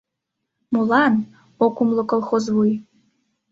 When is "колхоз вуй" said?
2.11-2.71